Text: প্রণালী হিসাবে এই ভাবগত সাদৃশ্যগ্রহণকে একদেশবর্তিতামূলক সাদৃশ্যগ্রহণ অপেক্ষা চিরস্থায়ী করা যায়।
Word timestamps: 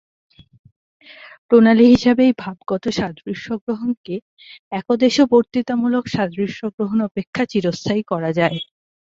প্রণালী 1.47 1.85
হিসাবে 1.93 2.21
এই 2.25 2.35
ভাবগত 2.39 2.83
সাদৃশ্যগ্রহণকে 2.97 4.15
একদেশবর্তিতামূলক 4.71 6.03
সাদৃশ্যগ্রহণ 6.15 6.99
অপেক্ষা 7.09 7.43
চিরস্থায়ী 7.51 8.01
করা 8.11 8.29
যায়। 8.39 8.57